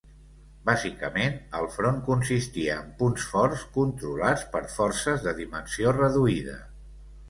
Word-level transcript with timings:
Bàsicament, 0.69 1.37
el 1.59 1.67
front 1.75 1.99
consistia 2.09 2.79
en 2.85 2.89
punts 3.03 3.29
forts 3.35 3.69
controlats 3.79 4.51
per 4.57 4.67
forces 4.81 5.31
de 5.31 5.39
dimensió 5.45 5.99
reduïda. 6.05 6.63